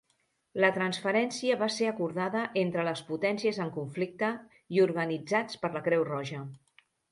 [0.63, 4.33] La transferència va ser acordada entre les potències en conflicte
[4.79, 6.45] i organitzats per la Creu Roja.